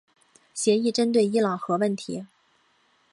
[0.55, 2.25] 协议针对伊朗核问题。